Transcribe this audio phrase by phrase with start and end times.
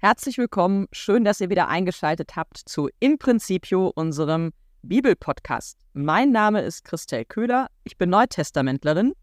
[0.00, 0.86] Herzlich willkommen.
[0.92, 5.76] Schön, dass ihr wieder eingeschaltet habt zu In Principio, unserem Bibelpodcast.
[5.92, 7.66] Mein Name ist Christel Köhler.
[7.82, 9.14] Ich bin Neutestamentlerin.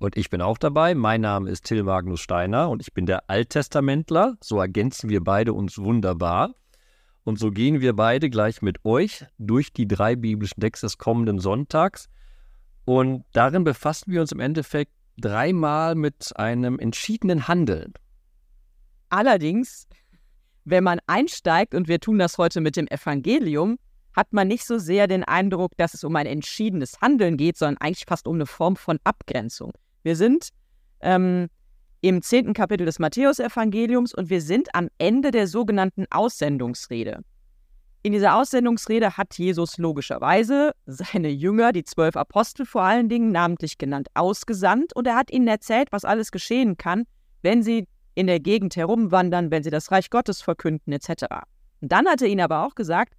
[0.00, 0.96] Und ich bin auch dabei.
[0.96, 4.34] Mein Name ist Till Magnus Steiner und ich bin der Alttestamentler.
[4.42, 6.52] So ergänzen wir beide uns wunderbar.
[7.22, 11.38] Und so gehen wir beide gleich mit euch durch die drei biblischen Texte des kommenden
[11.38, 12.08] Sonntags.
[12.86, 17.94] Und darin befassen wir uns im Endeffekt dreimal mit einem entschiedenen Handeln.
[19.10, 19.86] Allerdings,
[20.64, 23.76] wenn man einsteigt, und wir tun das heute mit dem Evangelium,
[24.14, 27.76] hat man nicht so sehr den Eindruck, dass es um ein entschiedenes Handeln geht, sondern
[27.78, 29.72] eigentlich fast um eine Form von Abgrenzung.
[30.02, 30.48] Wir sind
[31.00, 31.48] ähm,
[32.00, 37.20] im zehnten Kapitel des Matthäusevangeliums und wir sind am Ende der sogenannten Aussendungsrede.
[38.02, 43.76] In dieser Aussendungsrede hat Jesus logischerweise seine Jünger, die zwölf Apostel vor allen Dingen, namentlich
[43.76, 47.04] genannt, ausgesandt und er hat ihnen erzählt, was alles geschehen kann,
[47.42, 47.86] wenn sie
[48.20, 51.24] in der Gegend herumwandern, wenn sie das Reich Gottes verkünden, etc.
[51.80, 53.14] Und dann hat er ihnen aber auch gesagt,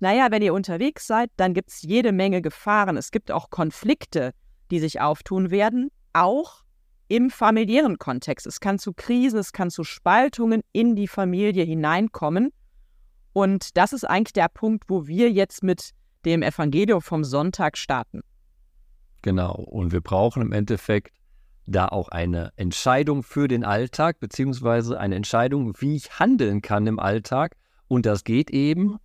[0.00, 2.96] naja, wenn ihr unterwegs seid, dann gibt es jede Menge Gefahren.
[2.96, 4.32] Es gibt auch Konflikte,
[4.70, 6.62] die sich auftun werden, auch
[7.08, 8.46] im familiären Kontext.
[8.46, 12.52] Es kann zu Krisen, es kann zu Spaltungen in die Familie hineinkommen.
[13.32, 15.90] Und das ist eigentlich der Punkt, wo wir jetzt mit
[16.24, 18.22] dem Evangelium vom Sonntag starten.
[19.22, 21.17] Genau, und wir brauchen im Endeffekt
[21.68, 26.98] da auch eine Entscheidung für den Alltag, beziehungsweise eine Entscheidung, wie ich handeln kann im
[26.98, 27.56] Alltag.
[27.86, 28.98] Und das geht eben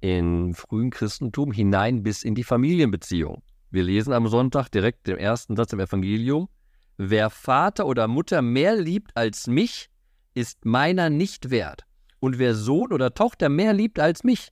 [0.00, 3.42] im frühen Christentum hinein bis in die Familienbeziehung.
[3.70, 6.48] Wir lesen am Sonntag direkt im ersten Satz im Evangelium,
[6.96, 9.90] wer Vater oder Mutter mehr liebt als mich,
[10.34, 11.84] ist meiner nicht wert.
[12.20, 14.48] Und wer Sohn oder Tochter mehr liebt als mich,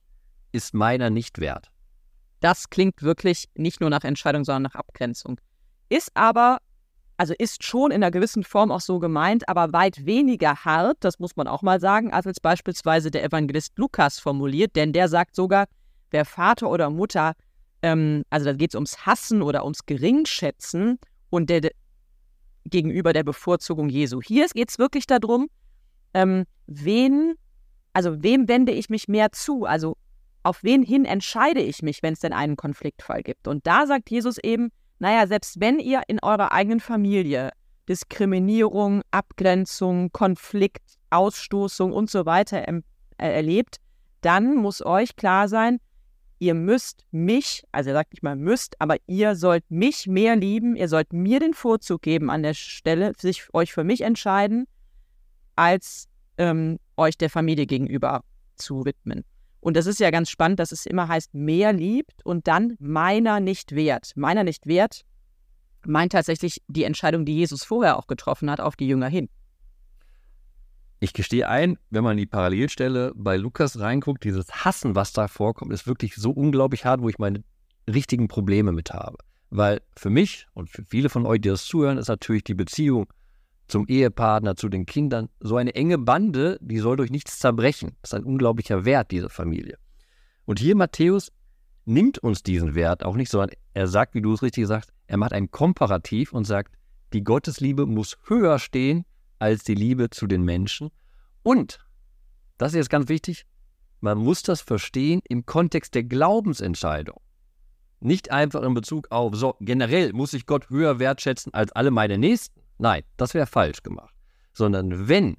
[0.51, 1.71] ist meiner nicht wert.
[2.39, 5.39] Das klingt wirklich nicht nur nach Entscheidung, sondern nach Abgrenzung.
[5.89, 6.59] Ist aber
[7.17, 11.19] also ist schon in einer gewissen Form auch so gemeint, aber weit weniger hart, das
[11.19, 15.35] muss man auch mal sagen, als es beispielsweise der Evangelist Lukas formuliert, denn der sagt
[15.35, 15.65] sogar,
[16.11, 17.33] wer Vater oder Mutter,
[17.81, 21.71] ähm, also da geht es ums Hassen oder ums Geringschätzen und der, der
[22.65, 24.21] gegenüber der Bevorzugung Jesu.
[24.21, 25.49] Hier geht es wirklich darum,
[26.13, 27.35] ähm, wen,
[27.93, 29.95] also wem wende ich mich mehr zu, also
[30.43, 33.47] auf wen hin entscheide ich mich, wenn es denn einen Konfliktfall gibt.
[33.47, 34.69] Und da sagt Jesus eben,
[34.99, 37.51] naja, selbst wenn ihr in eurer eigenen Familie
[37.87, 42.81] Diskriminierung, Abgrenzung, Konflikt, Ausstoßung und so weiter äh,
[43.17, 43.77] erlebt,
[44.21, 45.79] dann muss euch klar sein,
[46.39, 50.75] ihr müsst mich, also er sagt nicht mal müsst, aber ihr sollt mich mehr lieben,
[50.75, 54.67] ihr sollt mir den Vorzug geben an der Stelle, sich euch für mich entscheiden,
[55.55, 58.23] als ähm, euch der Familie gegenüber
[58.55, 59.23] zu widmen.
[59.59, 63.39] Und das ist ja ganz spannend, dass es immer heißt, mehr liebt und dann meiner
[63.39, 64.11] nicht wert.
[64.15, 65.03] Meiner nicht wert
[65.85, 69.29] meint tatsächlich die Entscheidung, die Jesus vorher auch getroffen hat, auf die Jünger hin.
[70.99, 75.27] Ich gestehe ein, wenn man in die Parallelstelle bei Lukas reinguckt, dieses Hassen, was da
[75.27, 77.43] vorkommt, ist wirklich so unglaublich hart, wo ich meine
[77.87, 79.17] richtigen Probleme mit habe.
[79.49, 83.07] Weil für mich und für viele von euch, die das zuhören, ist natürlich die Beziehung
[83.67, 85.29] zum Ehepartner, zu den Kindern.
[85.39, 87.95] So eine enge Bande, die soll durch nichts zerbrechen.
[88.01, 89.77] Das ist ein unglaublicher Wert, diese Familie.
[90.45, 91.31] Und hier Matthäus
[91.85, 95.17] nimmt uns diesen Wert auch nicht, sondern er sagt, wie du es richtig sagst, er
[95.17, 96.75] macht ein Komparativ und sagt,
[97.13, 99.05] die Gottesliebe muss höher stehen
[99.39, 100.89] als die Liebe zu den Menschen.
[101.43, 101.79] Und,
[102.57, 103.45] das ist jetzt ganz wichtig,
[103.99, 107.19] man muss das verstehen im Kontext der Glaubensentscheidung.
[107.99, 112.17] Nicht einfach in Bezug auf, so generell muss ich Gott höher wertschätzen als alle meine
[112.17, 112.61] Nächsten.
[112.77, 114.13] Nein, das wäre falsch gemacht.
[114.53, 115.37] Sondern wenn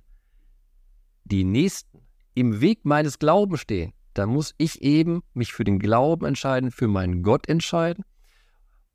[1.25, 6.27] die Nächsten im Weg meines Glaubens stehen, dann muss ich eben mich für den Glauben
[6.27, 8.05] entscheiden, für meinen Gott entscheiden.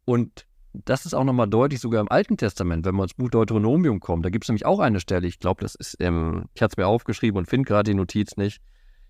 [0.05, 3.99] Und das ist auch nochmal deutlich, sogar im Alten Testament, wenn wir ins Buch Deuteronomium
[3.99, 6.73] kommen, da gibt es nämlich auch eine Stelle, ich glaube, das ist, ähm, ich hatte
[6.73, 8.59] es mir aufgeschrieben und finde gerade die Notiz nicht,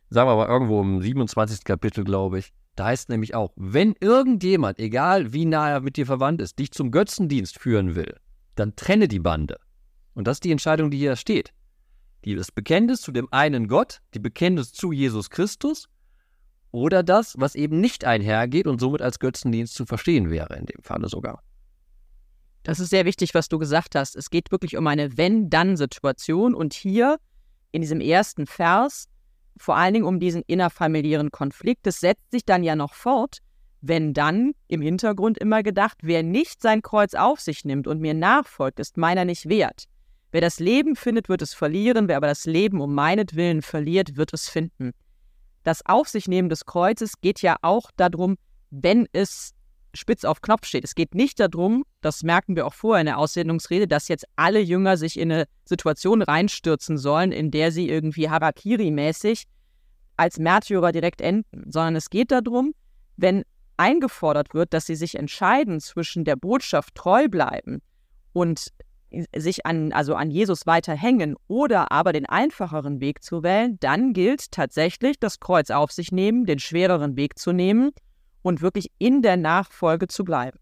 [0.10, 1.64] sagen wir aber irgendwo im 27.
[1.64, 5.96] Kapitel, glaube ich, da heißt es nämlich auch, wenn irgendjemand, egal wie nah er mit
[5.96, 8.18] dir verwandt ist, dich zum Götzendienst führen will,
[8.56, 9.60] dann trenne die Bande.
[10.14, 11.54] Und das ist die Entscheidung, die hier steht.
[12.26, 15.90] Die, das Bekenntnis zu dem einen Gott, die Bekenntnis zu Jesus Christus
[16.72, 20.82] oder das, was eben nicht einhergeht und somit als Götzendienst zu verstehen wäre, in dem
[20.82, 21.44] Falle sogar.
[22.64, 24.16] Das ist sehr wichtig, was du gesagt hast.
[24.16, 27.18] Es geht wirklich um eine Wenn-Dann-Situation und hier
[27.72, 29.10] in diesem ersten Vers
[29.58, 31.86] vor allen Dingen um diesen innerfamiliären Konflikt.
[31.86, 33.40] Das setzt sich dann ja noch fort,
[33.86, 38.14] wenn dann im Hintergrund immer gedacht, wer nicht sein Kreuz auf sich nimmt und mir
[38.14, 39.84] nachfolgt, ist meiner nicht wert.
[40.32, 44.34] Wer das Leben findet, wird es verlieren, wer aber das Leben um meinetwillen verliert, wird
[44.34, 44.94] es finden.
[45.64, 48.38] Das Auf sich nehmen des Kreuzes geht ja auch darum,
[48.72, 49.54] wenn es
[49.94, 50.86] spitz auf Knopf steht.
[50.86, 54.62] Es geht nicht darum, das merken wir auch vorher in der Aussendungsrede, dass jetzt alle
[54.62, 59.44] Jünger sich in eine Situation reinstürzen sollen, in der sie irgendwie Harakiri-mäßig
[60.16, 62.74] als Märtyrer direkt enden, sondern es geht darum,
[63.18, 63.44] wenn
[63.78, 67.82] eingefordert wird, dass sie sich entscheiden zwischen der Botschaft treu bleiben
[68.34, 68.72] und
[69.36, 74.14] sich an, also an Jesus weiter hängen oder aber den einfacheren Weg zu wählen, dann
[74.14, 77.92] gilt tatsächlich das Kreuz auf sich nehmen, den schwereren Weg zu nehmen
[78.42, 80.58] und wirklich in der Nachfolge zu bleiben.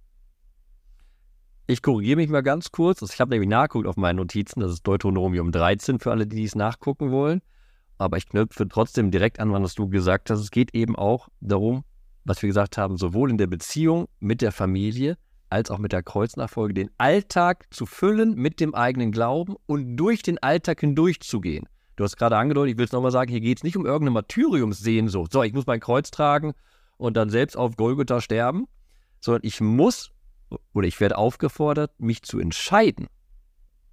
[1.67, 3.01] Ich korrigiere mich mal ganz kurz.
[3.01, 4.59] Ich habe nämlich nachgeguckt auf meinen Notizen.
[4.59, 7.41] Das ist Deuteronomium 13 für alle, die es nachgucken wollen.
[7.97, 10.39] Aber ich knüpfe trotzdem direkt an, was du gesagt hast.
[10.39, 11.85] Es geht eben auch darum,
[12.23, 15.17] was wir gesagt haben, sowohl in der Beziehung mit der Familie
[15.49, 20.23] als auch mit der Kreuznachfolge, den Alltag zu füllen mit dem eigenen Glauben und durch
[20.23, 21.67] den Alltag hindurchzugehen.
[21.97, 24.11] Du hast gerade angedeutet, ich will es nochmal sagen, hier geht es nicht um irgendeine
[24.11, 25.31] Martyriumssehnsucht.
[25.31, 26.53] So, ich muss mein Kreuz tragen
[26.97, 28.65] und dann selbst auf Golgotha sterben,
[29.19, 30.11] sondern ich muss
[30.73, 33.07] oder ich werde aufgefordert, mich zu entscheiden.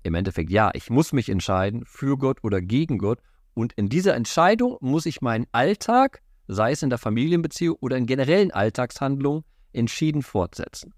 [0.03, 3.19] Im Endeffekt, ja, ich muss mich entscheiden für Gott oder gegen Gott.
[3.55, 8.07] Und in dieser Entscheidung muss ich meinen Alltag, sei es in der Familienbeziehung oder in
[8.07, 10.95] generellen Alltagshandlungen, entschieden fortsetzen.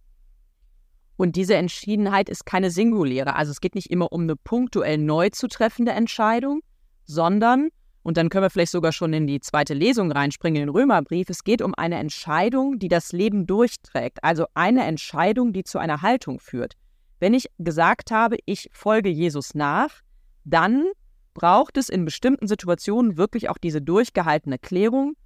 [1.16, 3.36] Und diese Entschiedenheit ist keine singuläre.
[3.36, 6.62] Also es geht nicht immer um eine punktuell neu zu treffende Entscheidung,
[7.04, 7.68] sondern,
[8.02, 11.28] und dann können wir vielleicht sogar schon in die zweite Lesung reinspringen, in den Römerbrief,
[11.28, 14.24] es geht um eine Entscheidung, die das Leben durchträgt.
[14.24, 16.74] Also eine Entscheidung, die zu einer Haltung führt.
[17.18, 20.00] Wenn ich gesagt habe, ich folge Jesus nach,
[20.44, 20.86] dann
[21.34, 25.16] braucht es in bestimmten Situationen wirklich auch diese durchgehaltene Klärung,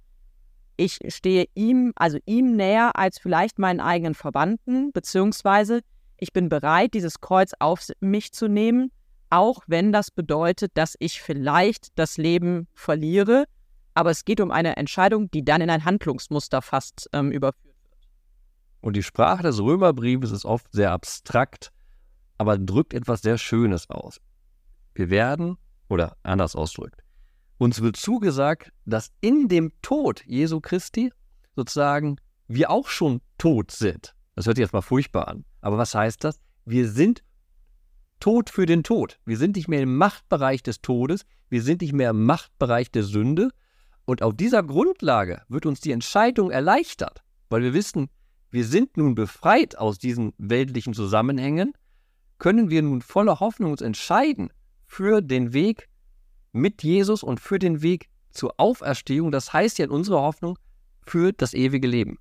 [0.77, 5.81] ich stehe ihm, also ihm näher als vielleicht meinen eigenen Verbannten, beziehungsweise
[6.17, 8.91] ich bin bereit, dieses Kreuz auf mich zu nehmen,
[9.29, 13.45] auch wenn das bedeutet, dass ich vielleicht das Leben verliere.
[13.93, 18.07] Aber es geht um eine Entscheidung, die dann in ein Handlungsmuster fast ähm, überführt wird.
[18.81, 21.71] Und die Sprache des Römerbriefes ist oft sehr abstrakt,
[22.37, 24.19] aber drückt etwas sehr Schönes aus.
[24.93, 25.57] Wir werden,
[25.89, 27.04] oder anders ausdrückt,
[27.57, 31.11] uns wird zugesagt, dass in dem Tod Jesu Christi
[31.55, 32.17] sozusagen
[32.47, 34.13] wir auch schon tot sind.
[34.35, 35.45] Das hört sich jetzt mal furchtbar an.
[35.61, 36.39] Aber was heißt das?
[36.65, 37.23] Wir sind
[38.19, 39.19] tot für den Tod.
[39.25, 41.25] Wir sind nicht mehr im Machtbereich des Todes.
[41.49, 43.49] Wir sind nicht mehr im Machtbereich der Sünde.
[44.05, 48.09] Und auf dieser Grundlage wird uns die Entscheidung erleichtert, weil wir wissen,
[48.51, 51.73] wir sind nun befreit aus diesen weltlichen Zusammenhängen,
[52.37, 54.51] können wir nun voller Hoffnung uns entscheiden
[54.85, 55.89] für den Weg
[56.55, 59.31] mit Jesus und für den Weg zur Auferstehung.
[59.31, 60.57] Das heißt ja in unserer Hoffnung
[61.05, 62.17] für das ewige Leben.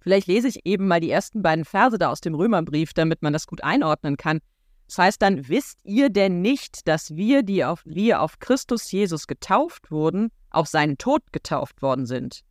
[0.00, 3.32] Vielleicht lese ich eben mal die ersten beiden Verse da aus dem Römerbrief, damit man
[3.32, 4.40] das gut einordnen kann.
[4.86, 9.26] Das heißt dann, wisst ihr denn nicht, dass wir, die auf, wir auf Christus Jesus
[9.26, 12.42] getauft wurden, auf seinen Tod getauft worden sind?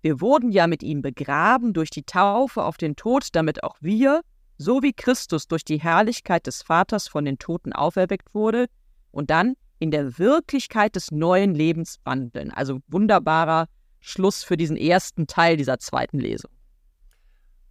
[0.00, 4.22] Wir wurden ja mit ihm begraben durch die Taufe auf den Tod, damit auch wir,
[4.56, 8.66] so wie Christus durch die Herrlichkeit des Vaters von den Toten auferweckt wurde,
[9.10, 12.50] und dann in der Wirklichkeit des neuen Lebens wandeln.
[12.50, 13.66] Also wunderbarer
[14.00, 16.50] Schluss für diesen ersten Teil dieser zweiten Lesung.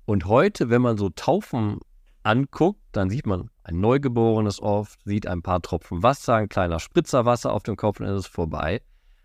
[0.06, 1.80] Und heute, wenn man so Taufen
[2.24, 7.26] anguckt, dann sieht man ein Neugeborenes oft, sieht ein paar Tropfen Wasser, ein kleiner Spritzer
[7.26, 8.82] Wasser auf dem Kopf und dann ist es vorbei.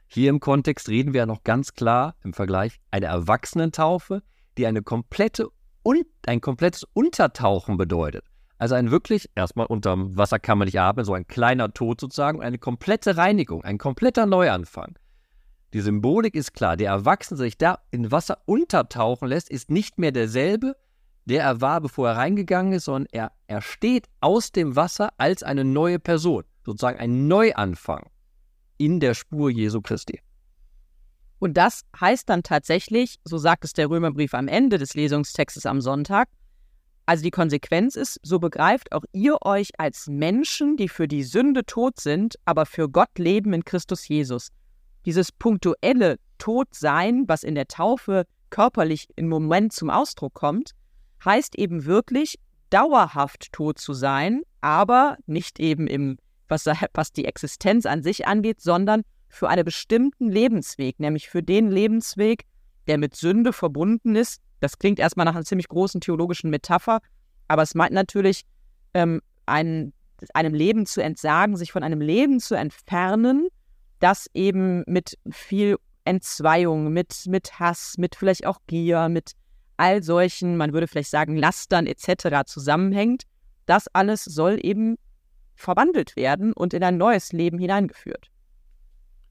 [0.07, 4.23] Hier im Kontext reden wir ja noch ganz klar im Vergleich eine Erwachsenentaufe,
[4.57, 5.49] die eine komplette
[5.83, 8.25] und ein komplettes Untertauchen bedeutet.
[8.59, 12.43] Also ein wirklich, erstmal unterm Wasser kann man nicht atmen, so ein kleiner Tod sozusagen,
[12.43, 14.99] eine komplette Reinigung, ein kompletter Neuanfang.
[15.73, 19.99] Die Symbolik ist klar, der Erwachsene, der sich da in Wasser untertauchen lässt, ist nicht
[19.99, 20.77] mehr derselbe,
[21.27, 25.43] der er war, bevor er reingegangen ist, sondern er, er steht aus dem Wasser als
[25.43, 28.09] eine neue Person, sozusagen ein Neuanfang
[28.79, 30.21] in der Spur Jesu Christi.
[31.39, 35.81] Und das heißt dann tatsächlich, so sagt es der Römerbrief am Ende des Lesungstextes am
[35.81, 36.29] Sonntag,
[37.09, 41.65] also die Konsequenz ist, so begreift auch ihr euch als Menschen, die für die Sünde
[41.65, 44.51] tot sind, aber für Gott leben in Christus Jesus.
[45.07, 50.73] Dieses punktuelle Todsein, was in der Taufe körperlich im Moment zum Ausdruck kommt,
[51.25, 52.39] heißt eben wirklich
[52.69, 58.61] dauerhaft tot zu sein, aber nicht eben im, was, was die Existenz an sich angeht,
[58.61, 59.01] sondern
[59.31, 62.45] für einen bestimmten Lebensweg, nämlich für den Lebensweg,
[62.87, 67.01] der mit Sünde verbunden ist, das klingt erstmal nach einer ziemlich großen theologischen Metapher,
[67.47, 68.43] aber es meint natürlich,
[68.95, 69.93] ähm, ein,
[70.35, 73.49] einem Leben zu entsagen, sich von einem Leben zu entfernen,
[74.01, 79.33] das eben mit viel Entzweiung, mit, mit Hass, mit vielleicht auch Gier, mit
[79.77, 82.47] all solchen, man würde vielleicht sagen, Lastern etc.
[82.47, 83.25] zusammenhängt.
[83.67, 84.97] Das alles soll eben
[85.55, 88.31] verwandelt werden und in ein neues Leben hineingeführt.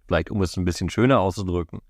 [0.08, 1.82] Vielleicht, um es ein bisschen schöner auszudrücken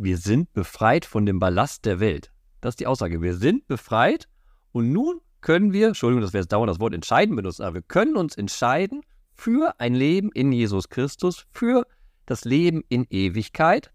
[0.00, 2.30] wir sind befreit von dem Ballast der Welt.
[2.60, 3.20] Das ist die Aussage.
[3.20, 4.28] Wir sind befreit
[4.70, 7.82] und nun können wir, Entschuldigung, dass wir jetzt dauernd das Wort entscheiden benutzen, aber wir
[7.82, 9.02] können uns entscheiden
[9.34, 11.84] für ein Leben in Jesus Christus, für
[12.26, 13.90] das Leben in Ewigkeit.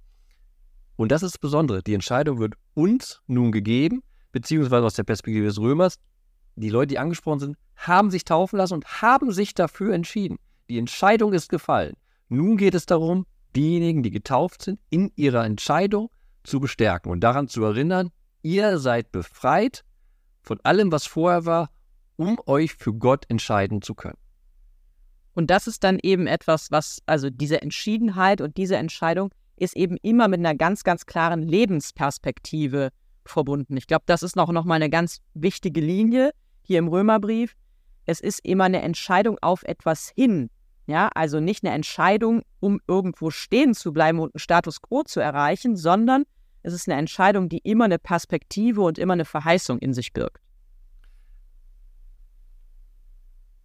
[0.98, 1.82] Und das ist das Besondere.
[1.82, 6.00] Die Entscheidung wird uns nun gegeben, beziehungsweise aus der Perspektive des Römers.
[6.56, 10.38] Die Leute, die angesprochen sind, haben sich taufen lassen und haben sich dafür entschieden.
[10.70, 11.96] Die Entscheidung ist gefallen.
[12.28, 16.10] Nun geht es darum, diejenigen, die getauft sind, in ihrer Entscheidung
[16.44, 18.10] zu bestärken und daran zu erinnern,
[18.42, 19.84] ihr seid befreit
[20.42, 21.70] von allem, was vorher war,
[22.18, 24.18] um euch für Gott entscheiden zu können.
[25.34, 29.98] Und das ist dann eben etwas, was, also diese Entschiedenheit und diese Entscheidung ist eben
[30.02, 32.90] immer mit einer ganz, ganz klaren Lebensperspektive
[33.26, 33.78] verbunden.
[33.78, 36.32] Ich glaube, das ist noch, noch mal eine ganz wichtige Linie
[36.62, 37.56] hier im Römerbrief.
[38.06, 40.50] Es ist immer eine Entscheidung auf etwas hin.
[40.86, 45.20] Ja, also nicht eine Entscheidung, um irgendwo stehen zu bleiben und einen Status quo zu
[45.20, 46.26] erreichen, sondern
[46.62, 50.42] es ist eine Entscheidung, die immer eine Perspektive und immer eine Verheißung in sich birgt.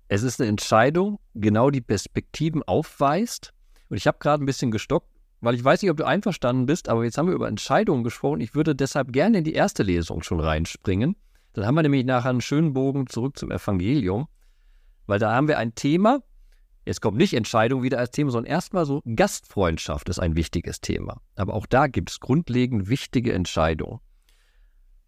[0.08, 3.52] Es ist eine Entscheidung, genau die Perspektiven aufweist.
[3.88, 5.08] Und ich habe gerade ein bisschen gestockt,
[5.40, 8.40] weil ich weiß nicht, ob du einverstanden bist, aber jetzt haben wir über Entscheidungen gesprochen.
[8.40, 11.14] Ich würde deshalb gerne in die erste Lesung schon reinspringen.
[11.52, 14.28] Dann haben wir nämlich nachher einen schönen Bogen zurück zum Evangelium,
[15.06, 16.22] weil da haben wir ein Thema,
[16.88, 21.20] Jetzt kommt nicht Entscheidung wieder als Thema, sondern erstmal so Gastfreundschaft ist ein wichtiges Thema.
[21.36, 24.00] Aber auch da gibt es grundlegend wichtige Entscheidungen.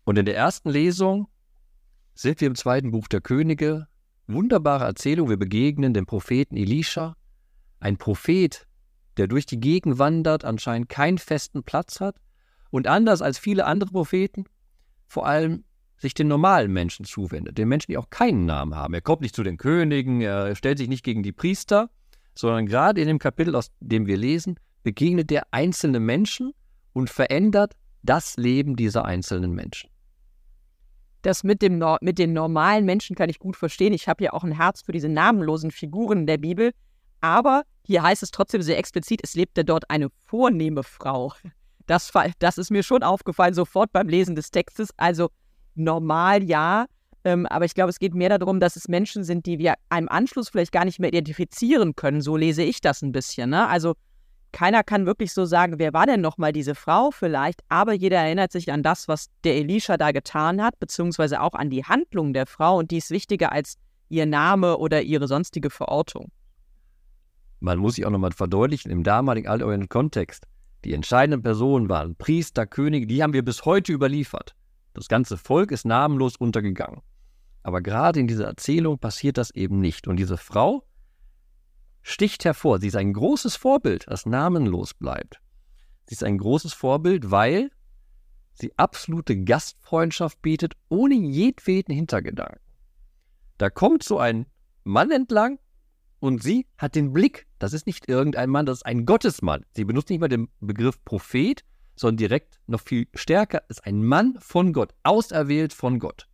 [0.04, 1.28] Und in der ersten Lesung
[2.12, 3.86] sind wir im zweiten Buch der Könige.
[4.26, 5.30] Wunderbare Erzählung.
[5.30, 7.16] Wir begegnen dem Propheten Elisha.
[7.78, 8.66] Ein Prophet,
[9.16, 12.16] der durch die Gegend wandert, anscheinend keinen festen Platz hat
[12.68, 14.44] und anders als viele andere Propheten
[15.06, 15.64] vor allem
[16.00, 18.94] sich den normalen Menschen zuwendet, den Menschen, die auch keinen Namen haben.
[18.94, 21.90] Er kommt nicht zu den Königen, er stellt sich nicht gegen die Priester,
[22.34, 26.52] sondern gerade in dem Kapitel, aus dem wir lesen, begegnet er einzelne Menschen
[26.94, 29.90] und verändert das Leben dieser einzelnen Menschen.
[31.22, 33.92] Das mit, dem, mit den normalen Menschen kann ich gut verstehen.
[33.92, 36.72] Ich habe ja auch ein Herz für diese namenlosen Figuren in der Bibel.
[37.20, 41.34] Aber hier heißt es trotzdem sehr explizit, es lebte dort eine vornehme Frau.
[41.86, 44.90] Das, das ist mir schon aufgefallen, sofort beim Lesen des Textes.
[44.96, 45.28] Also
[45.74, 46.86] normal ja.
[47.24, 50.08] Ähm, aber ich glaube, es geht mehr darum, dass es Menschen sind, die wir einem
[50.08, 52.22] Anschluss vielleicht gar nicht mehr identifizieren können.
[52.22, 53.50] So lese ich das ein bisschen.
[53.50, 53.68] Ne?
[53.68, 53.94] Also
[54.52, 58.52] keiner kann wirklich so sagen, wer war denn nochmal diese Frau vielleicht, aber jeder erinnert
[58.52, 62.46] sich an das, was der Elisha da getan hat, beziehungsweise auch an die Handlung der
[62.46, 63.76] Frau und die ist wichtiger als
[64.08, 66.30] ihr Name oder ihre sonstige Verortung.
[67.60, 70.46] Man muss sich auch nochmal verdeutlichen, im damaligen alteurischen Kontext,
[70.84, 74.54] die entscheidenden Personen waren Priester, Könige, die haben wir bis heute überliefert.
[74.94, 77.02] Das ganze Volk ist namenlos untergegangen.
[77.62, 80.08] Aber gerade in dieser Erzählung passiert das eben nicht.
[80.08, 80.84] Und diese Frau
[82.02, 82.80] sticht hervor.
[82.80, 85.40] Sie ist ein großes Vorbild, das namenlos bleibt.
[86.06, 87.70] Sie ist ein großes Vorbild, weil
[88.52, 92.60] sie absolute Gastfreundschaft bietet, ohne jedweden Hintergedanken.
[93.58, 94.46] Da kommt so ein
[94.84, 95.58] Mann entlang
[96.18, 97.46] und sie hat den Blick.
[97.58, 99.64] Das ist nicht irgendein Mann, das ist ein Gottesmann.
[99.72, 101.62] Sie benutzt nicht mal den Begriff Prophet,
[102.00, 106.28] sondern direkt noch viel stärker ist ein Mann von Gott, auserwählt von Gott.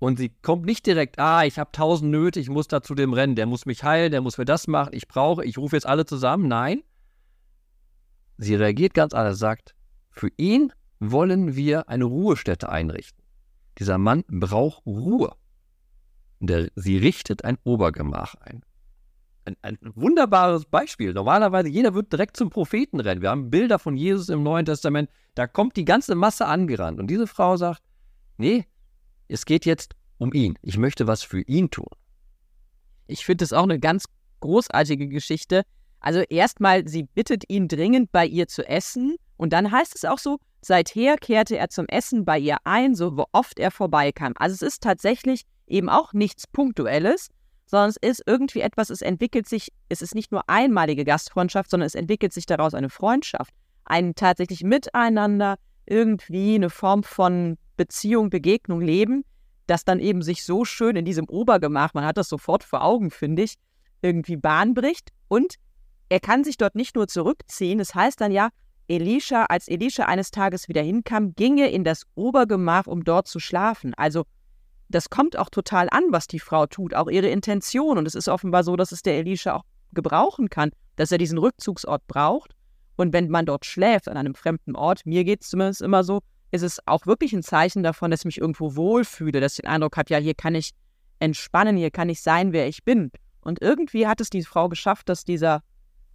[0.00, 3.12] Und sie kommt nicht direkt, ah, ich habe tausend Nöte, ich muss da zu dem
[3.12, 5.86] rennen, der muss mich heilen, der muss mir das machen, ich brauche, ich rufe jetzt
[5.86, 6.48] alle zusammen.
[6.48, 6.82] Nein,
[8.36, 9.76] sie reagiert ganz anders, sagt,
[10.10, 13.22] für ihn wollen wir eine Ruhestätte einrichten.
[13.78, 15.36] Dieser Mann braucht Ruhe.
[16.40, 18.64] Der, sie richtet ein Obergemach ein
[19.44, 21.12] ein, ein, wunderbares Beispiel.
[21.12, 23.22] Normalerweise, jeder wird direkt zum Propheten rennen.
[23.22, 25.10] Wir haben Bilder von Jesus im Neuen Testament.
[25.34, 26.98] Da kommt die ganze Masse angerannt.
[26.98, 27.82] Und diese Frau sagt,
[28.36, 28.64] nee,
[29.28, 30.58] es geht jetzt um ihn.
[30.62, 31.88] Ich möchte was für ihn tun.
[33.06, 34.06] Ich finde das auch eine ganz
[34.40, 35.62] großartige Geschichte.
[36.00, 39.16] Also erstmal, sie bittet ihn dringend, bei ihr zu essen.
[39.36, 43.26] Und dann heißt es auch so, seither kehrte er zum Essen bei ihr ein, so
[43.32, 44.32] oft er vorbeikam.
[44.36, 47.28] Also es ist tatsächlich eben auch nichts Punktuelles,
[47.66, 51.86] sondern es ist irgendwie etwas, es entwickelt sich, es ist nicht nur einmalige Gastfreundschaft, sondern
[51.86, 53.54] es entwickelt sich daraus eine Freundschaft,
[53.84, 55.56] ein tatsächlich Miteinander,
[55.86, 59.24] irgendwie eine Form von Beziehung, Begegnung, Leben,
[59.66, 63.10] das dann eben sich so schön in diesem Obergemach, man hat das sofort vor Augen,
[63.10, 63.54] finde ich,
[64.02, 65.56] irgendwie Bahn bricht und
[66.10, 68.50] er kann sich dort nicht nur zurückziehen, es das heißt dann ja,
[68.86, 73.94] Elisha, als Elisha eines Tages wieder hinkam, ginge in das Obergemach, um dort zu schlafen.
[73.94, 74.24] Also
[74.94, 77.98] das kommt auch total an, was die Frau tut, auch ihre Intention.
[77.98, 81.38] Und es ist offenbar so, dass es der Elisha auch gebrauchen kann, dass er diesen
[81.38, 82.54] Rückzugsort braucht.
[82.96, 86.20] Und wenn man dort schläft, an einem fremden Ort, mir geht es zumindest immer so,
[86.52, 89.70] ist es auch wirklich ein Zeichen davon, dass ich mich irgendwo wohlfühle, dass ich den
[89.70, 90.70] Eindruck habe, ja, hier kann ich
[91.18, 93.10] entspannen, hier kann ich sein, wer ich bin.
[93.40, 95.62] Und irgendwie hat es die Frau geschafft, dass dieser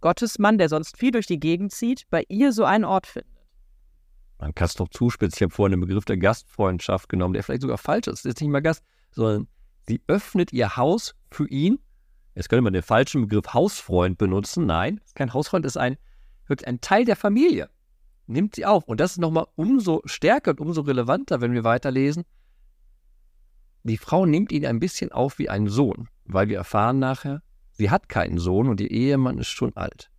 [0.00, 3.39] Gottesmann, der sonst viel durch die Gegend zieht, bei ihr so einen Ort findet.
[4.40, 5.36] Man kann es doch zuspitzen.
[5.36, 8.20] Ich habe vorhin den Begriff der Gastfreundschaft genommen, der vielleicht sogar falsch ist.
[8.20, 8.82] Es ist nicht mal Gast,
[9.12, 9.48] sondern
[9.86, 11.78] sie öffnet ihr Haus für ihn.
[12.34, 14.64] Jetzt könnte man den falschen Begriff Hausfreund benutzen.
[14.64, 15.98] Nein, kein Hausfreund, ist ein,
[16.46, 17.68] wirklich ein Teil der Familie.
[18.26, 18.84] Nimmt sie auf.
[18.84, 22.24] Und das ist nochmal umso stärker und umso relevanter, wenn wir weiterlesen.
[23.82, 27.42] Die Frau nimmt ihn ein bisschen auf wie einen Sohn, weil wir erfahren nachher,
[27.72, 30.09] sie hat keinen Sohn und ihr Ehemann ist schon alt.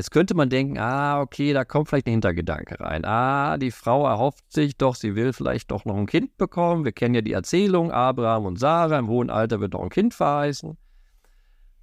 [0.00, 3.04] Jetzt könnte man denken, ah, okay, da kommt vielleicht ein Hintergedanke rein.
[3.04, 6.86] Ah, die Frau erhofft sich doch, sie will vielleicht doch noch ein Kind bekommen.
[6.86, 10.14] Wir kennen ja die Erzählung, Abraham und Sarah, im hohen Alter wird noch ein Kind
[10.14, 10.78] verheißen.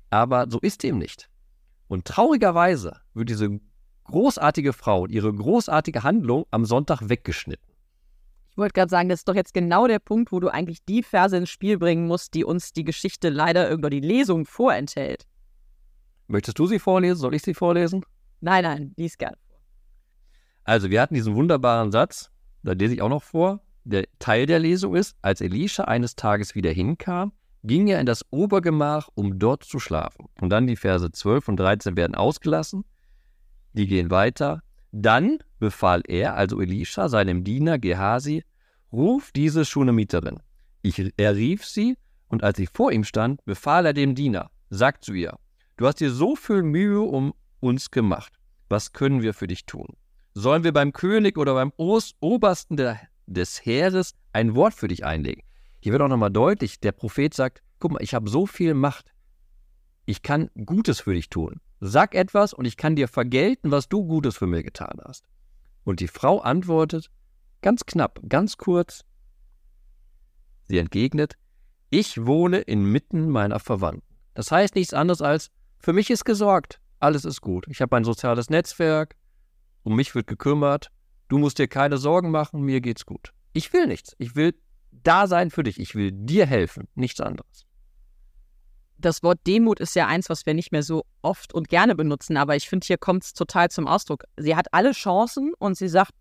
[0.09, 1.29] Aber so ist dem nicht.
[1.87, 3.59] Und traurigerweise wird diese
[4.05, 7.71] großartige Frau und ihre großartige Handlung am Sonntag weggeschnitten.
[8.49, 11.03] Ich wollte gerade sagen, das ist doch jetzt genau der Punkt, wo du eigentlich die
[11.03, 15.26] Verse ins Spiel bringen musst, die uns die Geschichte leider irgendwo die Lesung vorenthält.
[16.27, 17.19] Möchtest du sie vorlesen?
[17.19, 18.03] Soll ich sie vorlesen?
[18.41, 19.59] Nein, nein, lies gerne vor.
[20.63, 22.29] Also, wir hatten diesen wunderbaren Satz,
[22.63, 23.61] da lese ich auch noch vor.
[23.85, 27.31] Der Teil der Lesung ist, als Elisha eines Tages wieder hinkam,
[27.63, 30.25] ging er in das Obergemach, um dort zu schlafen.
[30.41, 32.83] Und dann die Verse 12 und 13 werden ausgelassen.
[33.73, 34.61] Die gehen weiter.
[34.91, 38.43] Dann befahl er, also Elisha, seinem Diener Gehasi,
[38.91, 40.39] ruf diese Schunemiterin.
[40.81, 45.05] Ich, er rief sie, und als sie vor ihm stand, befahl er dem Diener, sagt
[45.05, 45.37] zu ihr,
[45.77, 48.33] Du hast dir so viel Mühe um uns gemacht.
[48.67, 49.95] Was können wir für dich tun?
[50.33, 55.43] Sollen wir beim König oder beim Obersten der, des Heeres ein Wort für dich einlegen?
[55.79, 59.13] Hier wird auch nochmal deutlich, der Prophet sagt, guck mal, ich habe so viel Macht.
[60.05, 61.61] Ich kann Gutes für dich tun.
[61.79, 65.25] Sag etwas und ich kann dir vergelten, was du Gutes für mich getan hast.
[65.83, 67.11] Und die Frau antwortet,
[67.61, 69.05] ganz knapp, ganz kurz,
[70.63, 71.37] sie entgegnet,
[71.91, 74.17] ich wohne inmitten meiner Verwandten.
[74.33, 76.79] Das heißt nichts anderes als, für mich ist gesorgt.
[76.99, 77.65] Alles ist gut.
[77.69, 79.15] Ich habe ein soziales Netzwerk.
[79.83, 80.89] Um mich wird gekümmert.
[81.27, 82.61] Du musst dir keine Sorgen machen.
[82.61, 83.33] Mir geht's gut.
[83.53, 84.15] Ich will nichts.
[84.17, 84.53] Ich will
[84.91, 85.79] da sein für dich.
[85.79, 86.87] Ich will dir helfen.
[86.95, 87.65] Nichts anderes.
[88.99, 92.35] Das Wort Demut ist ja eins, was wir nicht mehr so oft und gerne benutzen,
[92.35, 94.23] aber ich finde, hier kommt es total zum Ausdruck.
[94.37, 96.13] Sie hat alle Chancen und sie sagt,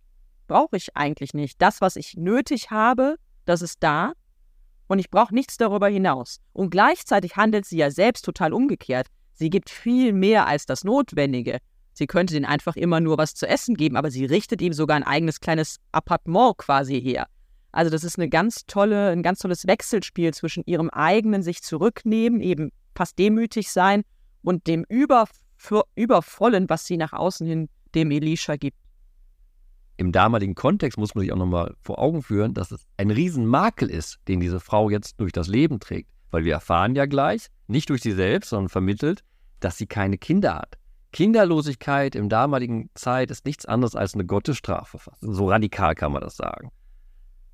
[0.46, 1.60] brauche ich eigentlich nicht.
[1.62, 3.16] Das, was ich nötig habe,
[3.46, 4.12] das ist da
[4.88, 6.40] und ich brauche nichts darüber hinaus.
[6.52, 9.08] Und gleichzeitig handelt sie ja selbst total umgekehrt.
[9.36, 11.58] Sie gibt viel mehr als das Notwendige.
[11.92, 14.96] Sie könnte ihm einfach immer nur was zu essen geben, aber sie richtet ihm sogar
[14.96, 17.26] ein eigenes kleines Appartement quasi her.
[17.72, 22.40] Also das ist eine ganz tolle, ein ganz tolles Wechselspiel zwischen ihrem eigenen sich zurücknehmen,
[22.40, 24.02] eben fast demütig sein
[24.42, 25.26] und dem Über,
[25.94, 28.78] Übervollen, was sie nach außen hin dem Elisha gibt.
[29.98, 33.90] Im damaligen Kontext muss man sich auch nochmal vor Augen führen, dass es ein Riesenmakel
[33.90, 36.10] ist, den diese Frau jetzt durch das Leben trägt.
[36.30, 39.22] Weil wir erfahren ja gleich, nicht durch sie selbst, sondern vermittelt,
[39.60, 40.78] dass sie keine Kinder hat.
[41.12, 44.98] Kinderlosigkeit im damaligen Zeit ist nichts anderes als eine Gottesstrafe.
[45.20, 46.70] So radikal kann man das sagen.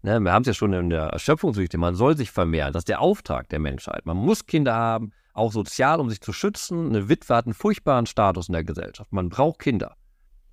[0.02, 2.72] Ne, wir haben es ja schon in der Erschöpfungsgeschichte, man soll sich vermehren.
[2.72, 4.04] Das ist der Auftrag der Menschheit.
[4.04, 6.88] Man muss Kinder haben, auch sozial, um sich zu schützen.
[6.88, 9.12] Eine Witwe hat einen furchtbaren Status in der Gesellschaft.
[9.12, 9.94] Man braucht Kinder.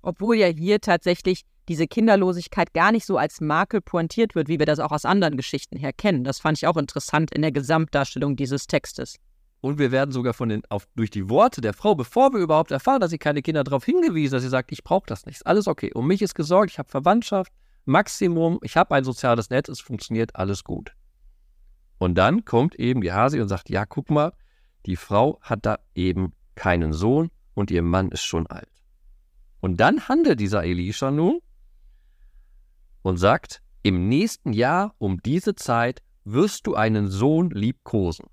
[0.02, 4.66] Obwohl ja hier tatsächlich diese Kinderlosigkeit gar nicht so als Makel pointiert wird, wie wir
[4.66, 6.24] das auch aus anderen Geschichten her kennen.
[6.24, 9.14] Das fand ich auch interessant in der Gesamtdarstellung dieses Textes.
[9.60, 12.72] Und wir werden sogar von den, auf, durch die Worte der Frau, bevor wir überhaupt
[12.72, 15.46] erfahren, dass sie keine Kinder darauf hingewiesen, dass sie sagt, ich brauche das nicht.
[15.46, 15.92] Alles okay.
[15.94, 17.52] Um mich ist gesorgt, ich habe Verwandtschaft,
[17.84, 20.92] Maximum, ich habe ein soziales Netz, es funktioniert alles gut.
[21.98, 24.32] Und dann kommt eben Gehasi und sagt, ja, guck mal,
[24.86, 28.68] die Frau hat da eben keinen Sohn und ihr Mann ist schon alt.
[29.60, 31.38] Und dann handelt dieser Elisha nun
[33.02, 38.26] und sagt, im nächsten Jahr um diese Zeit wirst du einen Sohn liebkosen.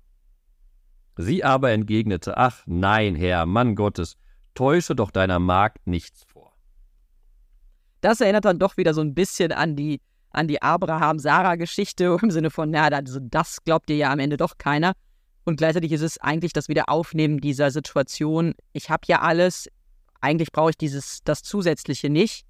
[1.16, 4.16] Sie aber entgegnete, ach nein, Herr, Mann Gottes,
[4.54, 6.52] täusche doch deiner Magd nichts vor.
[8.00, 10.00] Das erinnert dann doch wieder so ein bisschen an die,
[10.30, 14.58] an die Abraham-Sarah-Geschichte im Sinne von, na, also das glaubt dir ja am Ende doch
[14.58, 14.92] keiner.
[15.44, 18.54] Und gleichzeitig ist es eigentlich das Wiederaufnehmen dieser Situation.
[18.74, 19.68] Ich habe ja alles,
[20.20, 22.44] eigentlich brauche ich dieses, das Zusätzliche nicht.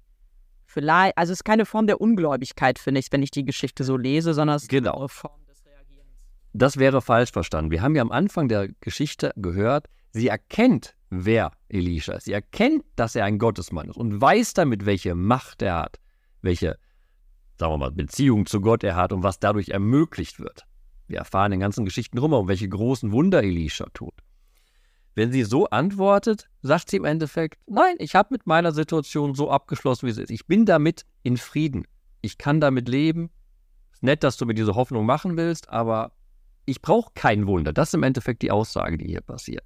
[0.71, 3.97] Vielleicht, also es ist keine Form der Ungläubigkeit, finde ich, wenn ich die Geschichte so
[3.97, 4.99] lese, sondern es ist genau.
[4.99, 6.05] eine Form des Reagierens.
[6.53, 7.71] Das wäre falsch verstanden.
[7.71, 12.25] Wir haben ja am Anfang der Geschichte gehört, sie erkennt, wer Elisha ist.
[12.25, 15.99] Sie erkennt, dass er ein Gottesmann ist und weiß damit, welche Macht er hat,
[16.43, 16.77] welche,
[17.57, 20.67] sagen wir mal, Beziehung zu Gott er hat und was dadurch ermöglicht wird.
[21.07, 24.13] Wir erfahren in ganzen Geschichten rum, um welche großen Wunder Elisha tut.
[25.15, 29.49] Wenn sie so antwortet, sagt sie im Endeffekt, nein, ich habe mit meiner Situation so
[29.49, 30.31] abgeschlossen, wie sie ist.
[30.31, 31.85] Ich bin damit in Frieden.
[32.21, 33.29] Ich kann damit leben.
[33.91, 36.11] Ist nett, dass du mir diese Hoffnung machen willst, aber
[36.65, 37.73] ich brauche kein Wunder.
[37.73, 39.63] Das ist im Endeffekt die Aussage, die hier passiert.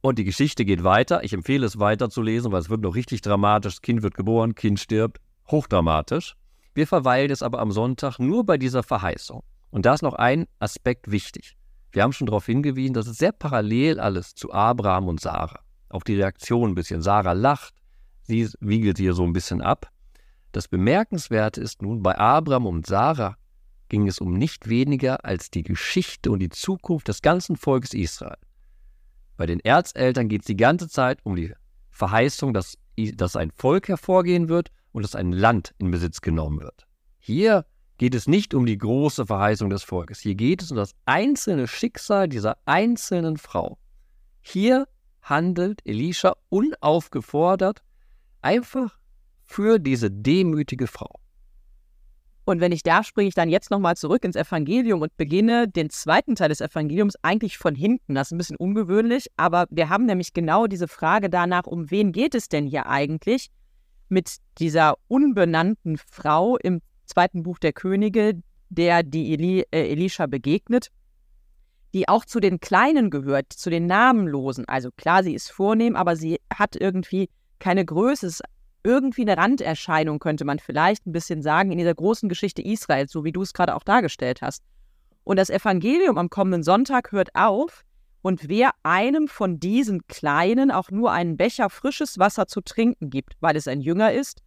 [0.00, 1.22] Und die Geschichte geht weiter.
[1.24, 3.74] Ich empfehle es weiter zu lesen, weil es wird noch richtig dramatisch.
[3.74, 5.18] Das Kind wird geboren, Kind stirbt.
[5.50, 6.36] Hochdramatisch.
[6.74, 9.42] Wir verweilen es aber am Sonntag nur bei dieser Verheißung.
[9.70, 11.56] Und da ist noch ein Aspekt wichtig.
[11.92, 15.60] Wir haben schon darauf hingewiesen, dass es sehr parallel alles zu Abraham und Sarah.
[15.88, 17.02] Auch die Reaktion ein bisschen.
[17.02, 17.74] Sarah lacht,
[18.22, 19.90] sie wiegelt hier so ein bisschen ab.
[20.52, 23.36] Das Bemerkenswerte ist nun, bei Abraham und Sarah
[23.88, 28.38] ging es um nicht weniger als die Geschichte und die Zukunft des ganzen Volkes Israel.
[29.36, 31.52] Bei den Erzeltern geht es die ganze Zeit um die
[31.90, 32.78] Verheißung, dass,
[33.14, 36.86] dass ein Volk hervorgehen wird und dass ein Land in Besitz genommen wird.
[37.18, 37.64] Hier
[38.00, 40.20] geht es nicht um die große Verheißung des Volkes.
[40.20, 43.76] Hier geht es um das einzelne Schicksal dieser einzelnen Frau.
[44.40, 44.88] Hier
[45.20, 47.82] handelt Elisha unaufgefordert
[48.40, 48.98] einfach
[49.44, 51.20] für diese demütige Frau.
[52.46, 55.90] Und wenn ich darf, springe ich dann jetzt nochmal zurück ins Evangelium und beginne den
[55.90, 58.14] zweiten Teil des Evangeliums eigentlich von hinten.
[58.14, 62.12] Das ist ein bisschen ungewöhnlich, aber wir haben nämlich genau diese Frage danach, um wen
[62.12, 63.50] geht es denn hier eigentlich
[64.08, 66.80] mit dieser unbenannten Frau im
[67.10, 70.90] zweiten Buch der Könige, der die Eli, äh, Elisha begegnet,
[71.92, 74.66] die auch zu den Kleinen gehört, zu den Namenlosen.
[74.68, 78.42] Also klar, sie ist vornehm, aber sie hat irgendwie keine Größe,
[78.82, 83.24] irgendwie eine Randerscheinung, könnte man vielleicht ein bisschen sagen, in dieser großen Geschichte Israels, so
[83.24, 84.62] wie du es gerade auch dargestellt hast.
[85.24, 87.84] Und das Evangelium am kommenden Sonntag hört auf,
[88.22, 93.34] und wer einem von diesen Kleinen auch nur einen Becher frisches Wasser zu trinken gibt,
[93.40, 94.42] weil es ein Jünger ist,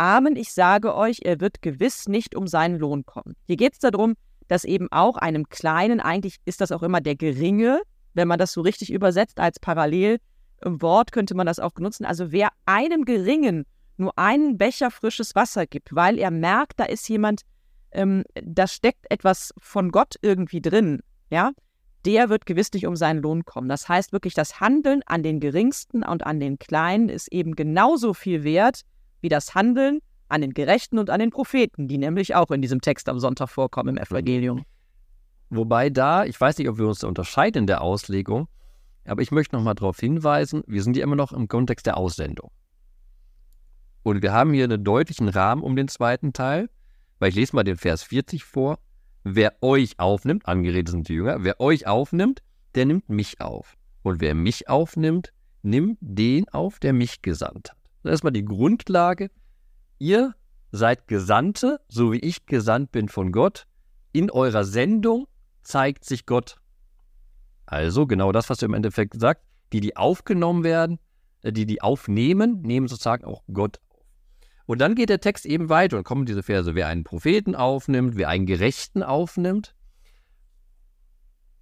[0.00, 3.36] Amen, ich sage euch, er wird gewiss nicht um seinen Lohn kommen.
[3.46, 4.14] Hier geht es darum,
[4.48, 7.82] dass eben auch einem Kleinen, eigentlich ist das auch immer der Geringe,
[8.14, 10.16] wenn man das so richtig übersetzt als Parallel,
[10.64, 12.06] im Wort könnte man das auch benutzen.
[12.06, 13.66] Also wer einem Geringen
[13.98, 17.42] nur einen Becher frisches Wasser gibt, weil er merkt, da ist jemand,
[17.92, 21.50] ähm, da steckt etwas von Gott irgendwie drin, ja,
[22.06, 23.68] der wird gewiss nicht um seinen Lohn kommen.
[23.68, 28.14] Das heißt wirklich, das Handeln an den Geringsten und an den Kleinen ist eben genauso
[28.14, 28.80] viel wert
[29.20, 32.80] wie das Handeln an den Gerechten und an den Propheten, die nämlich auch in diesem
[32.80, 34.64] Text am Sonntag vorkommen im Evangelium.
[35.50, 38.46] Wobei da, ich weiß nicht, ob wir uns unterscheiden in der Auslegung,
[39.04, 42.50] aber ich möchte nochmal darauf hinweisen, wir sind ja immer noch im Kontext der Aussendung.
[44.02, 46.70] Und wir haben hier einen deutlichen Rahmen um den zweiten Teil,
[47.18, 48.78] weil ich lese mal den Vers 40 vor.
[49.24, 52.40] Wer euch aufnimmt, angeredet sind die Jünger, wer euch aufnimmt,
[52.74, 53.76] der nimmt mich auf.
[54.02, 57.79] Und wer mich aufnimmt, nimmt den auf, der mich gesandt hat.
[58.04, 59.30] Erstmal die Grundlage.
[59.98, 60.34] Ihr
[60.72, 63.66] seid Gesandte, so wie ich gesandt bin von Gott.
[64.12, 65.26] In eurer Sendung
[65.62, 66.60] zeigt sich Gott
[67.70, 70.98] also genau das, was du im Endeffekt sagst, die, die aufgenommen werden,
[71.42, 74.04] äh, die, die aufnehmen, nehmen sozusagen auch Gott auf.
[74.66, 78.16] Und dann geht der Text eben weiter und kommen diese Verse, wer einen Propheten aufnimmt,
[78.16, 79.74] wer einen Gerechten aufnimmt.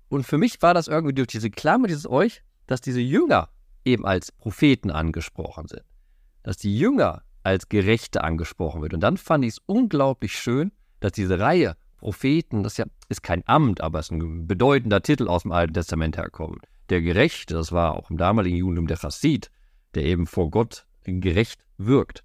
[0.09, 3.51] Und für mich war das irgendwie durch diese Klammer dieses euch, dass diese Jünger
[3.85, 5.85] eben als Propheten angesprochen sind.
[6.43, 8.95] Dass die Jünger als Gerechte angesprochen wird.
[8.95, 13.43] Und dann fand ich es unglaublich schön, dass diese Reihe Propheten, das ja, ist kein
[13.47, 16.61] Amt, aber es ist ein bedeutender Titel aus dem Alten Testament herkommen.
[16.91, 19.51] Der Gerechte, das war auch im damaligen Judentum der Chassid,
[19.95, 22.23] der eben vor Gott gerecht wirkt.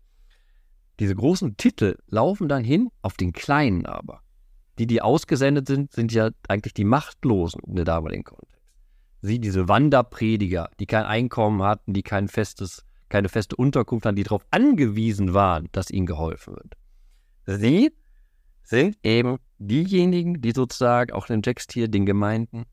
[0.99, 4.21] Diese großen Titel laufen dann hin auf den Kleinen aber.
[4.77, 8.61] Die, die ausgesendet sind, sind ja eigentlich die Machtlosen in der damaligen Kontext.
[9.21, 14.23] Sie, diese Wanderprediger, die kein Einkommen hatten, die kein festes, keine feste Unterkunft hatten, die
[14.23, 16.73] darauf angewiesen waren, dass ihnen geholfen wird.
[17.45, 17.91] Sie
[18.63, 22.63] sind eben diejenigen, die sozusagen auch dem Text hier den Gemeinden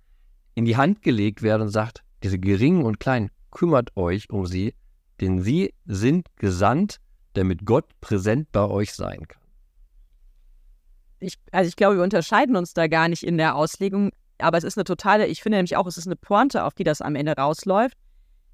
[0.54, 4.72] in die Hand gelegt werden und sagt, diese Geringen und Kleinen, kümmert euch um sie,
[5.20, 7.00] denn sie sind gesandt,
[7.34, 9.42] damit Gott präsent bei euch sein kann.
[11.18, 14.64] Ich, also ich glaube, wir unterscheiden uns da gar nicht in der Auslegung, aber es
[14.64, 17.14] ist eine totale, ich finde nämlich auch, es ist eine Pointe, auf die das am
[17.14, 17.98] Ende rausläuft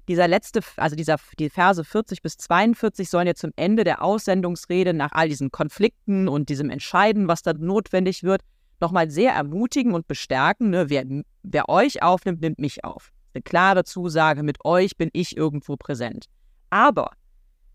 [0.07, 4.93] dieser letzte, also dieser, die Verse 40 bis 42 sollen ja zum Ende der Aussendungsrede
[4.93, 8.41] nach all diesen Konflikten und diesem Entscheiden, was da notwendig wird,
[8.79, 10.69] nochmal sehr ermutigen und bestärken.
[10.69, 10.89] Ne?
[10.89, 11.05] Wer,
[11.43, 13.11] wer euch aufnimmt, nimmt mich auf.
[13.33, 16.25] Eine klare Zusage, mit euch bin ich irgendwo präsent.
[16.69, 17.11] Aber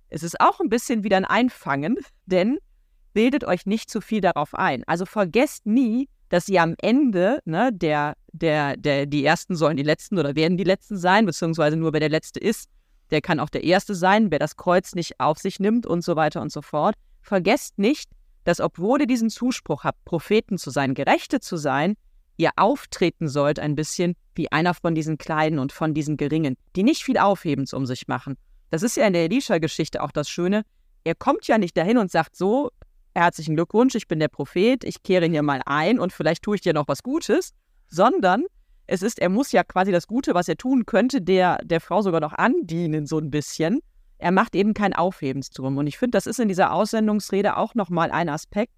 [0.09, 2.59] es ist auch ein bisschen wieder ein Einfangen, denn
[3.12, 4.85] bildet euch nicht zu viel darauf ein.
[4.87, 9.83] Also vergesst nie, dass ihr am Ende, ne, der, der, der, die Ersten sollen die
[9.83, 12.71] Letzten oder werden die Letzten sein, beziehungsweise nur wer der Letzte ist,
[13.11, 16.16] der kann auch der Erste sein, wer das Kreuz nicht auf sich nimmt und so
[16.16, 16.95] weiter und so fort.
[17.21, 18.11] Vergesst nicht,
[18.45, 21.97] dass obwohl ihr diesen Zuspruch habt, Propheten zu sein, Gerechte zu sein,
[22.38, 26.83] ihr auftreten sollt ein bisschen wie einer von diesen Kleinen und von diesen Geringen, die
[26.83, 28.38] nicht viel Aufhebens um sich machen.
[28.71, 30.62] Das ist ja in der Elisha-Geschichte auch das Schöne.
[31.05, 32.71] Er kommt ja nicht dahin und sagt so,
[33.14, 36.62] herzlichen Glückwunsch, ich bin der Prophet, ich kehre hier mal ein und vielleicht tue ich
[36.62, 37.53] dir noch was Gutes,
[37.88, 38.44] sondern
[38.87, 42.03] es ist, er muss ja quasi das Gute, was er tun könnte, der, der Frau
[42.03, 43.81] sogar noch andienen, so ein bisschen.
[44.18, 45.79] Er macht eben kein Aufhebens drum.
[45.79, 48.75] Und ich finde, das ist in dieser Aussendungsrede auch nochmal ein Aspekt.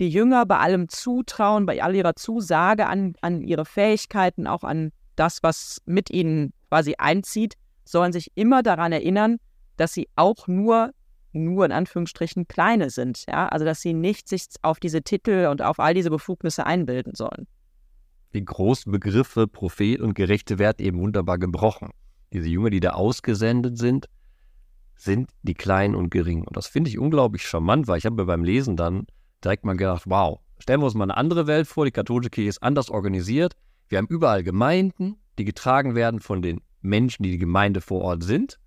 [0.00, 4.92] Die Jünger bei allem Zutrauen, bei all ihrer Zusage an, an ihre Fähigkeiten, auch an
[5.16, 9.38] das, was mit ihnen quasi einzieht, sollen sich immer daran erinnern,
[9.76, 10.92] dass sie auch nur,
[11.32, 13.24] nur in Anführungsstrichen, kleine sind.
[13.26, 13.48] Ja?
[13.48, 17.46] Also, dass sie nicht sich auf diese Titel und auf all diese Befugnisse einbilden sollen
[18.34, 21.90] die großen Begriffe Prophet und gerechte Wert eben wunderbar gebrochen.
[22.32, 24.06] Diese Jünger, die da ausgesendet sind,
[24.96, 26.46] sind die Kleinen und Geringen.
[26.46, 29.06] Und das finde ich unglaublich charmant, weil ich habe mir beim Lesen dann
[29.44, 32.48] direkt mal gedacht, wow, stellen wir uns mal eine andere Welt vor, die katholische Kirche
[32.48, 33.54] ist anders organisiert.
[33.88, 38.22] Wir haben überall Gemeinden, die getragen werden von den Menschen, die die Gemeinde vor Ort
[38.22, 38.58] sind.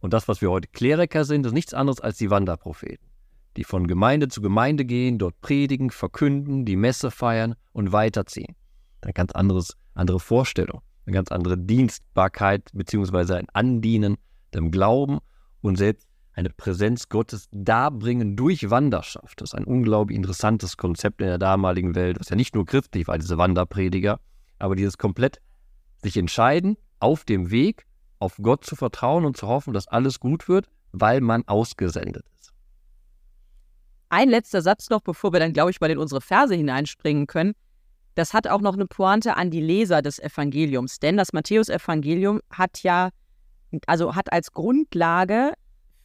[0.00, 3.08] Und das, was wir heute Kleriker sind, ist nichts anderes als die Wanderpropheten,
[3.56, 8.54] die von Gemeinde zu Gemeinde gehen, dort predigen, verkünden, die Messe feiern und weiterziehen
[9.00, 14.16] eine ganz anderes, andere Vorstellung, eine ganz andere Dienstbarkeit beziehungsweise ein Andienen
[14.54, 15.18] dem Glauben
[15.60, 19.40] und selbst eine Präsenz Gottes darbringen durch Wanderschaft.
[19.40, 23.08] Das ist ein unglaublich interessantes Konzept in der damaligen Welt, was ja nicht nur christlich
[23.08, 24.20] war, diese Wanderprediger,
[24.58, 25.40] aber dieses komplett
[26.02, 27.86] sich entscheiden, auf dem Weg
[28.18, 32.52] auf Gott zu vertrauen und zu hoffen, dass alles gut wird, weil man ausgesendet ist.
[34.08, 37.54] Ein letzter Satz noch, bevor wir dann, glaube ich, mal in unsere Verse hineinspringen können
[38.18, 42.82] das hat auch noch eine Pointe an die Leser des Evangeliums, denn das Matthäusevangelium hat
[42.82, 43.10] ja,
[43.86, 45.52] also hat als Grundlage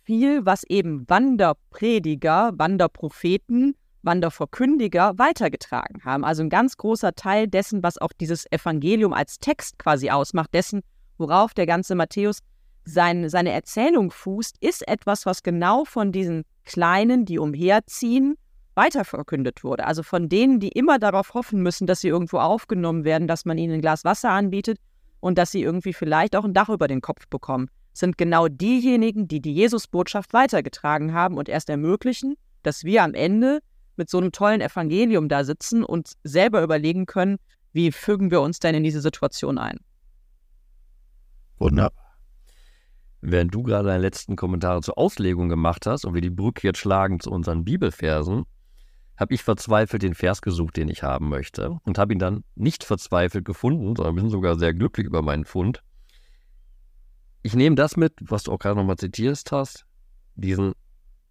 [0.04, 6.24] viel, was eben Wanderprediger, Wanderpropheten, Wanderverkündiger weitergetragen haben.
[6.24, 10.84] Also ein ganz großer Teil dessen, was auch dieses Evangelium als Text quasi ausmacht, dessen,
[11.18, 12.40] worauf der ganze Matthäus
[12.86, 18.36] sein, seine Erzählung fußt, ist etwas, was genau von diesen Kleinen, die umherziehen,
[18.76, 19.86] weiterverkündet wurde.
[19.86, 23.58] Also von denen, die immer darauf hoffen müssen, dass sie irgendwo aufgenommen werden, dass man
[23.58, 24.80] ihnen ein Glas Wasser anbietet
[25.20, 29.28] und dass sie irgendwie vielleicht auch ein Dach über den Kopf bekommen, sind genau diejenigen,
[29.28, 33.60] die die Jesusbotschaft weitergetragen haben und erst ermöglichen, dass wir am Ende
[33.96, 37.38] mit so einem tollen Evangelium da sitzen und selber überlegen können,
[37.74, 39.78] wie fügen wir uns denn in diese Situation ein.
[41.60, 42.04] Wunderbar.
[43.22, 46.80] Während du gerade deine letzten Kommentare zur Auslegung gemacht hast und wir die Brücke jetzt
[46.80, 48.44] schlagen zu unseren Bibelfersen,
[49.16, 52.84] habe ich verzweifelt den Vers gesucht, den ich haben möchte und habe ihn dann nicht
[52.84, 55.84] verzweifelt gefunden, sondern bin sogar sehr glücklich über meinen Fund.
[57.44, 59.86] Ich nehme das mit, was du auch gerade nochmal zitierst hast,
[60.36, 60.74] diesen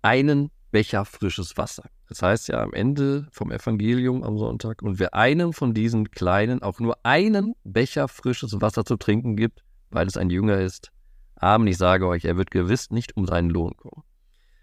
[0.00, 1.84] einen Becher frisches Wasser.
[2.08, 6.62] Das heißt ja am Ende vom Evangelium am Sonntag, und wer einem von diesen Kleinen
[6.62, 10.90] auch nur einen Becher frisches Wasser zu trinken gibt, weil es ein Jünger ist,
[11.36, 14.04] Amen, ich sage euch, er wird gewiss nicht um seinen Lohn kommen.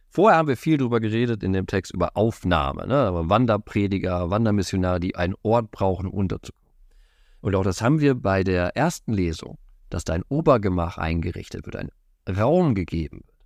[0.10, 3.12] Vorher haben wir viel darüber geredet in dem Text über Aufnahme, ne?
[3.14, 6.74] Wanderprediger, Wandermissionare, die einen Ort brauchen, um unterzukommen.
[7.42, 9.58] Und auch das haben wir bei der ersten Lesung,
[9.90, 11.92] dass da ein Obergemach eingerichtet wird, ein
[12.30, 13.46] Raum gegeben wird.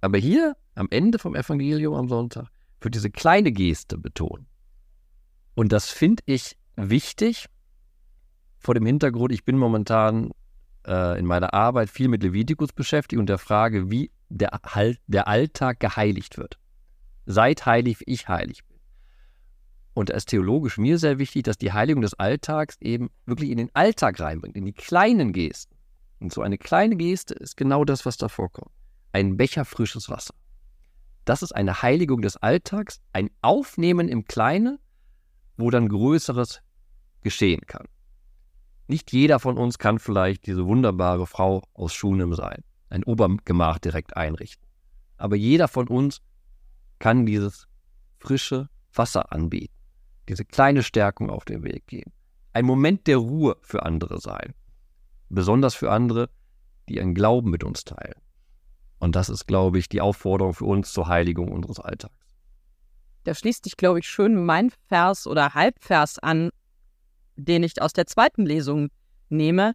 [0.00, 2.48] Aber hier am Ende vom Evangelium am Sonntag
[2.80, 4.46] wird diese kleine Geste betont.
[5.54, 7.46] Und das finde ich wichtig
[8.58, 10.30] vor dem Hintergrund, ich bin momentan
[10.86, 14.60] äh, in meiner Arbeit viel mit Levitikus beschäftigt und der Frage, wie der,
[15.06, 16.58] der Alltag geheiligt wird.
[17.26, 18.78] Seid heilig, wie ich heilig bin.
[19.94, 23.58] Und da ist theologisch mir sehr wichtig, dass die Heiligung des Alltags eben wirklich in
[23.58, 25.74] den Alltag reinbringt, in die kleinen Gesten.
[26.20, 28.70] Und so eine kleine Geste ist genau das, was da vorkommt.
[29.12, 30.34] Ein Becher frisches Wasser.
[31.24, 34.78] Das ist eine Heiligung des Alltags, ein Aufnehmen im Kleinen,
[35.56, 36.60] wo dann Größeres
[37.22, 37.86] geschehen kann.
[38.88, 44.16] Nicht jeder von uns kann vielleicht diese wunderbare Frau aus Schunem sein ein Obergemach direkt
[44.16, 44.66] einrichten.
[45.16, 46.20] Aber jeder von uns
[46.98, 47.66] kann dieses
[48.18, 49.74] frische Wasser anbieten,
[50.28, 52.12] diese kleine Stärkung auf den Weg geben.
[52.52, 54.54] Ein Moment der Ruhe für andere sein.
[55.28, 56.30] Besonders für andere,
[56.88, 58.20] die ihren Glauben mit uns teilen.
[58.98, 62.16] Und das ist, glaube ich, die Aufforderung für uns zur Heiligung unseres Alltags.
[63.24, 66.50] Da schließt sich, glaube ich, schön mein Vers oder Halbvers an,
[67.36, 68.88] den ich aus der zweiten Lesung
[69.28, 69.74] nehme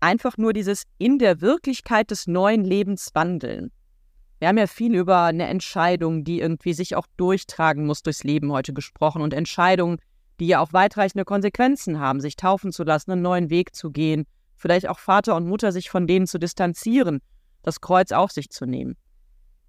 [0.00, 3.70] einfach nur dieses in der Wirklichkeit des neuen Lebens wandeln.
[4.38, 8.52] Wir haben ja viel über eine Entscheidung, die irgendwie sich auch durchtragen muss durchs Leben
[8.52, 9.98] heute gesprochen und Entscheidungen,
[10.38, 14.26] die ja auch weitreichende Konsequenzen haben, sich taufen zu lassen, einen neuen Weg zu gehen,
[14.56, 17.20] vielleicht auch Vater und Mutter sich von denen zu distanzieren,
[17.62, 18.96] das Kreuz auf sich zu nehmen.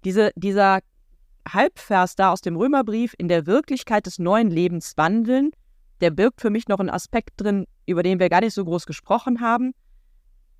[0.04, 0.80] Diese, dieser
[1.48, 5.50] Halbvers da aus dem Römerbrief, in der Wirklichkeit des neuen Lebens wandeln,
[6.00, 8.86] der birgt für mich noch einen Aspekt drin, über den wir gar nicht so groß
[8.86, 9.72] gesprochen haben,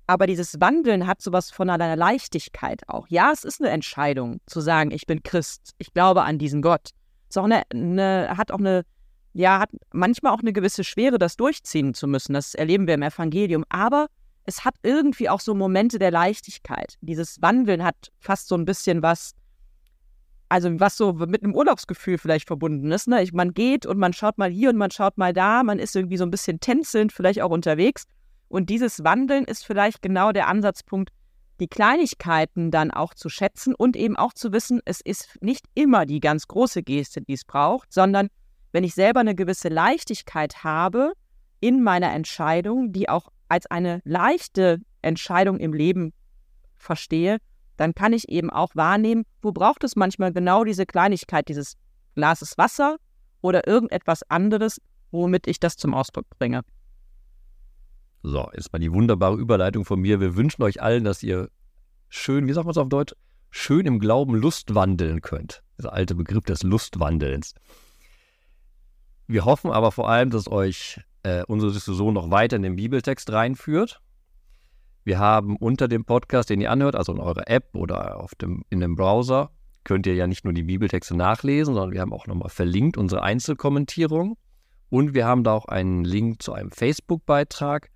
[0.09, 3.05] aber dieses Wandeln hat sowas von einer Leichtigkeit auch.
[3.09, 6.89] Ja, es ist eine Entscheidung zu sagen, ich bin Christ, ich glaube an diesen Gott.
[7.29, 8.85] Es auch eine, eine, hat auch eine,
[9.33, 12.33] ja, hat manchmal auch eine gewisse Schwere, das durchziehen zu müssen.
[12.33, 13.65] Das erleben wir im Evangelium.
[13.69, 14.07] Aber
[14.45, 16.95] es hat irgendwie auch so Momente der Leichtigkeit.
[17.01, 19.33] Dieses Wandeln hat fast so ein bisschen was,
[20.49, 23.07] also was so mit einem Urlaubsgefühl vielleicht verbunden ist.
[23.07, 23.21] Ne?
[23.21, 25.95] Ich, man geht und man schaut mal hier und man schaut mal da, man ist
[25.95, 28.05] irgendwie so ein bisschen tänzelnd, vielleicht auch unterwegs.
[28.47, 31.11] Und dieses Wandeln ist vielleicht genau der Ansatzpunkt,
[31.59, 36.05] die Kleinigkeiten dann auch zu schätzen und eben auch zu wissen, es ist nicht immer
[36.05, 38.29] die ganz große Geste, die es braucht, sondern
[38.71, 41.13] wenn ich selber eine gewisse Leichtigkeit habe
[41.59, 46.13] in meiner Entscheidung, die auch als eine leichte Entscheidung im Leben
[46.77, 47.37] verstehe,
[47.79, 51.77] dann kann ich eben auch wahrnehmen, wo braucht es manchmal genau diese Kleinigkeit, dieses
[52.15, 52.97] Glases Wasser
[53.39, 56.61] oder irgendetwas anderes, womit ich das zum Ausdruck bringe.
[58.21, 60.19] So, jetzt mal die wunderbare Überleitung von mir.
[60.19, 61.49] Wir wünschen euch allen, dass ihr
[62.09, 63.13] schön, wie sagt man es auf Deutsch,
[63.49, 65.63] schön im Glauben Lust wandeln könnt.
[65.77, 67.53] Dieser alte Begriff des Lustwandelns.
[69.27, 73.31] Wir hoffen aber vor allem, dass euch äh, unsere Diskussion noch weiter in den Bibeltext
[73.31, 74.01] reinführt.
[75.03, 78.63] Wir haben unter dem Podcast, den ihr anhört, also in eurer App oder auf dem,
[78.69, 79.51] in dem Browser,
[79.83, 83.23] könnt ihr ja nicht nur die Bibeltexte nachlesen, sondern wir haben auch nochmal verlinkt unsere
[83.23, 84.37] Einzelkommentierung.
[84.89, 87.89] Und wir haben da auch einen Link zu einem Facebook-Beitrag,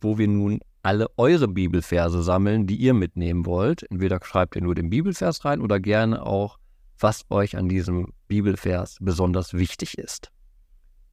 [0.00, 3.90] wo wir nun alle eure Bibelverse sammeln, die ihr mitnehmen wollt.
[3.90, 6.58] Entweder schreibt ihr nur den Bibelvers rein oder gerne auch,
[6.98, 10.30] was euch an diesem Bibelvers besonders wichtig ist.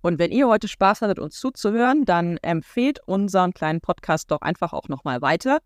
[0.02, 4.74] Und wenn ihr heute Spaß hattet, uns zuzuhören, dann empfehlt unseren kleinen Podcast doch einfach
[4.74, 5.60] auch nochmal weiter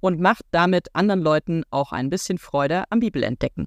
[0.00, 3.66] und macht damit anderen Leuten auch ein bisschen Freude am Bibelentdecken.